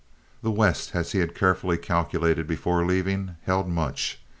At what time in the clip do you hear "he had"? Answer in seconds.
1.11-1.35